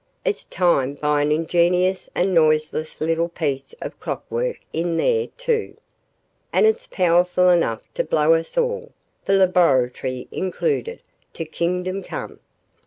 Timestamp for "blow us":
8.03-8.57